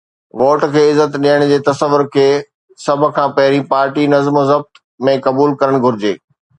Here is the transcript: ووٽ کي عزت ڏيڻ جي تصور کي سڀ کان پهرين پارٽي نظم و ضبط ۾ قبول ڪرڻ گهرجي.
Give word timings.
ووٽ 0.41 0.61
کي 0.75 0.81
عزت 0.91 1.11
ڏيڻ 1.25 1.45
جي 1.51 1.59
تصور 1.67 2.01
کي 2.17 2.25
سڀ 2.87 3.01
کان 3.19 3.27
پهرين 3.39 3.63
پارٽي 3.77 4.03
نظم 4.17 4.35
و 4.41 4.43
ضبط 4.53 4.85
۾ 5.15 5.19
قبول 5.29 5.49
ڪرڻ 5.63 5.75
گهرجي. 5.87 6.13